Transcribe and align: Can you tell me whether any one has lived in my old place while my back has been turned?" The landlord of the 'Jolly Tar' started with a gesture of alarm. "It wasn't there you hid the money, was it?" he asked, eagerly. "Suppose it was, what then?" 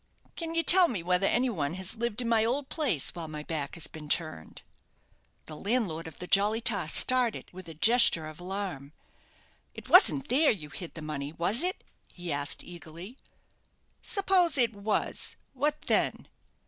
Can 0.35 0.55
you 0.55 0.63
tell 0.63 0.87
me 0.87 1.03
whether 1.03 1.27
any 1.27 1.47
one 1.51 1.75
has 1.75 1.95
lived 1.95 2.21
in 2.21 2.27
my 2.27 2.43
old 2.43 2.69
place 2.69 3.11
while 3.13 3.27
my 3.27 3.43
back 3.43 3.75
has 3.75 3.85
been 3.85 4.09
turned?" 4.09 4.63
The 5.45 5.55
landlord 5.55 6.07
of 6.07 6.17
the 6.17 6.25
'Jolly 6.25 6.59
Tar' 6.59 6.87
started 6.87 7.51
with 7.53 7.69
a 7.69 7.75
gesture 7.75 8.25
of 8.25 8.39
alarm. 8.39 8.93
"It 9.75 9.89
wasn't 9.89 10.27
there 10.27 10.49
you 10.49 10.69
hid 10.71 10.95
the 10.95 11.03
money, 11.03 11.31
was 11.33 11.61
it?" 11.61 11.83
he 12.11 12.31
asked, 12.31 12.63
eagerly. 12.63 13.19
"Suppose 14.01 14.57
it 14.57 14.73
was, 14.73 15.35
what 15.53 15.83
then?" 15.83 16.27